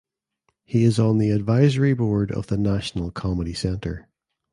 He 0.63 0.83
is 0.83 0.97
on 0.97 1.19
the 1.19 1.29
advisory 1.29 1.93
board 1.93 2.31
of 2.31 2.47
the 2.47 2.57
National 2.57 3.11
Comedy 3.11 3.53
Center. 3.53 4.07